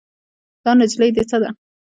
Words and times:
دا 0.63 0.71
نجلۍ 0.79 1.09
دې 1.15 1.23
څه 1.29 1.37
ده؟ 1.41 1.49